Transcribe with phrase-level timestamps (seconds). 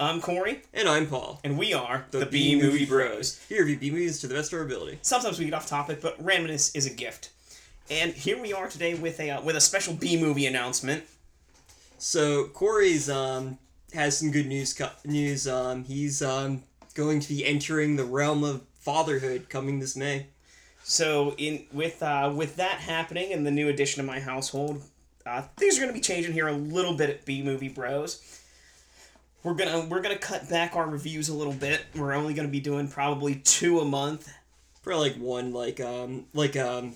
[0.00, 1.40] I'm Corey, And I'm Paul.
[1.44, 3.38] and we are The B Movie Bros.
[3.50, 4.98] Here review B movies to the best of our ability.
[5.02, 7.28] Sometimes we get off topic, but randomness is a gift.
[7.90, 11.04] And here we are today with a uh, with a special B movie announcement.
[11.98, 13.58] So Corey's um
[13.92, 14.72] has some good news.
[14.72, 15.46] Co- news.
[15.46, 16.62] Um, he's um
[16.94, 20.28] going to be entering the realm of fatherhood coming this May.
[20.82, 24.82] So in with uh, with that happening and the new addition to my household,
[25.26, 28.38] uh, things are going to be changing here a little bit at B Movie Bros.
[29.42, 31.84] We're gonna we're gonna cut back our reviews a little bit.
[31.94, 34.32] We're only gonna be doing probably two a month.
[34.82, 36.94] For like one, like um, like um,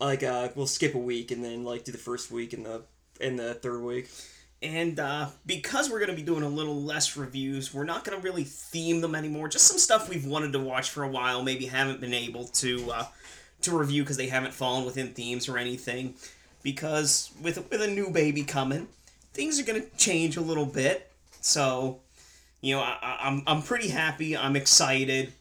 [0.00, 2.82] like uh, we'll skip a week and then like do the first week and the
[3.20, 4.08] and the third week.
[4.62, 8.18] And uh, because we're going to be doing a little less reviews, we're not going
[8.18, 9.48] to really theme them anymore.
[9.48, 12.90] Just some stuff we've wanted to watch for a while, maybe haven't been able to
[12.90, 13.06] uh,
[13.62, 16.14] to review because they haven't fallen within themes or anything.
[16.62, 18.88] Because with with a new baby coming,
[19.32, 21.12] things are going to change a little bit.
[21.46, 22.00] So,
[22.60, 24.36] you know, I, I- I'm I'm pretty happy.
[24.36, 25.32] I'm excited,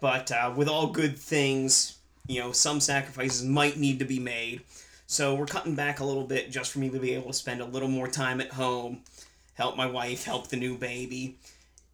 [0.00, 4.62] but uh, with all good things, you know, some sacrifices might need to be made.
[5.06, 7.60] So we're cutting back a little bit just for me to be able to spend
[7.60, 9.02] a little more time at home,
[9.54, 11.36] help my wife, help the new baby.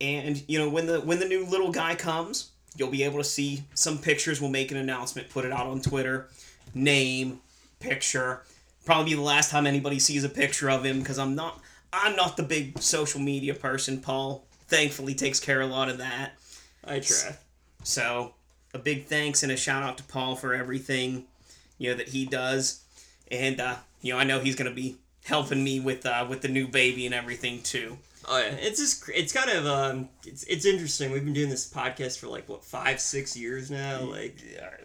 [0.01, 3.25] And you know, when the when the new little guy comes, you'll be able to
[3.25, 4.41] see some pictures.
[4.41, 6.29] We'll make an announcement, put it out on Twitter,
[6.75, 7.41] name,
[7.81, 8.45] picture.
[8.87, 11.61] Probably be the last time anybody sees a picture of him because I'm not
[11.93, 14.01] I'm not the big social media person.
[14.01, 16.33] Paul thankfully takes care of a lot of that.
[16.85, 17.37] I try.
[17.85, 18.35] So,
[18.75, 21.25] a big thanks and a shout out to Paul for everything,
[21.79, 22.83] you know, that he does.
[23.31, 26.49] And uh, you know, I know he's gonna be helping me with uh, with the
[26.49, 27.99] new baby and everything too.
[28.29, 31.11] Oh yeah, it's just it's kind of um it's it's interesting.
[31.11, 34.03] We've been doing this podcast for like what five six years now.
[34.03, 34.37] Like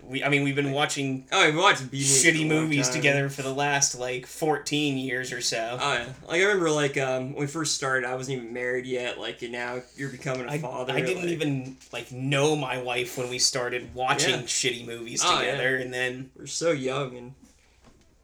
[0.02, 2.96] We, I mean, we've been watching oh, we've watched B movies shitty movies time.
[2.96, 5.78] together for the last like fourteen years or so.
[5.80, 8.88] Oh yeah, like I remember like um when we first started, I wasn't even married
[8.88, 9.20] yet.
[9.20, 10.94] Like and now you're becoming a I, father.
[10.94, 14.42] I didn't like- even like know my wife when we started watching Yeah.
[14.48, 15.52] shitty movies Oh, yeah.
[15.52, 17.34] together, and then We're so young and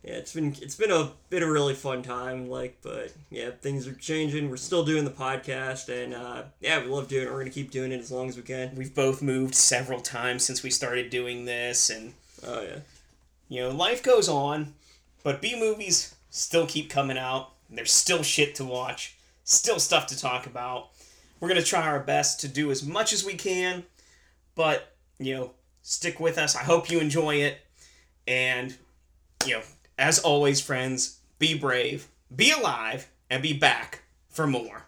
[0.03, 2.50] yeah, it's been it's been a been a really fun time.
[2.50, 4.50] Like, but yeah, things are changing.
[4.50, 7.31] We're still doing the podcast, and uh, yeah, we love doing it.
[7.31, 8.75] We're gonna keep doing it as long as we can.
[8.75, 12.14] we've both moved several times since we started doing this, and
[12.46, 12.80] Oh yeah.
[13.47, 14.74] you know, life goes on,
[15.24, 17.52] but B movies still keep coming out.
[17.70, 19.16] and There's still shit to watch,
[19.46, 20.90] still stuff to talk about.
[21.40, 23.84] We're gonna try our best to do as much as we can,
[24.56, 26.56] but you know, stick with us.
[26.58, 27.59] I hope you enjoy it,
[28.28, 28.75] and
[29.46, 29.62] you know,
[29.97, 34.87] as always, friends, be brave, be alive, and be back for more.